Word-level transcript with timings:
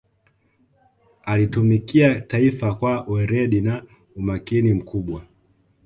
alitumikia 1.23 2.21
taifa 2.21 2.75
kwa 2.75 3.01
weredi 3.03 3.61
na 3.61 3.83
umakini 4.15 4.73
mkubwa 4.73 5.25